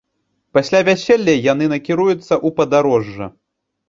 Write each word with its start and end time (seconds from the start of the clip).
Пасля 0.57 0.79
вяселля 0.87 1.35
яны 1.51 1.67
накіруюцца 1.73 2.19
ў 2.21 2.57
падарожжа. 2.61 3.29